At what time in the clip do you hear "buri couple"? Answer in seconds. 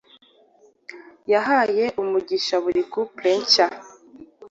2.63-3.29